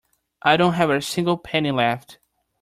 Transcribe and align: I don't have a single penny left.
I 0.41 0.57
don't 0.57 0.73
have 0.73 0.89
a 0.89 0.99
single 0.99 1.37
penny 1.37 1.69
left. 1.69 2.17